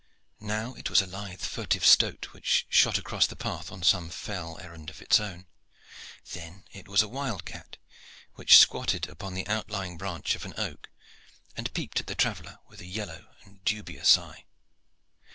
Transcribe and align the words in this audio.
Now 0.39 0.73
it 0.73 0.89
was 0.89 0.99
a 1.03 1.05
lithe, 1.05 1.41
furtive 1.41 1.85
stoat 1.85 2.33
which 2.33 2.65
shot 2.69 2.97
across 2.97 3.27
the 3.27 3.35
path 3.35 3.67
upon 3.67 3.83
some 3.83 4.09
fell 4.09 4.57
errand 4.59 4.89
of 4.89 4.99
its 4.99 5.19
own; 5.19 5.45
then 6.33 6.63
it 6.71 6.87
was 6.87 7.03
a 7.03 7.07
wild 7.07 7.45
cat 7.45 7.77
which 8.33 8.57
squatted 8.57 9.07
upon 9.07 9.35
the 9.35 9.45
outlying 9.47 9.99
branch 9.99 10.33
of 10.33 10.43
an 10.43 10.55
oak 10.57 10.89
and 11.55 11.71
peeped 11.75 11.99
at 11.99 12.07
the 12.07 12.15
traveller 12.15 12.57
with 12.67 12.81
a 12.81 12.87
yellow 12.87 13.27
and 13.43 13.63
dubious 13.63 14.17
eye. 14.17 14.45